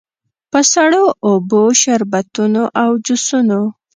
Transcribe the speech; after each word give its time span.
په 0.51 0.59
سړو 0.73 1.03
اوبو، 1.27 1.63
شربتونو 1.81 2.63
او 2.81 2.89
جوسونو. 3.05 3.61